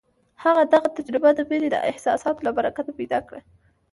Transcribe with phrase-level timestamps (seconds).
[0.43, 3.39] هغه دغه تجربه د مينې د احساساتو له برکته پيدا کړه.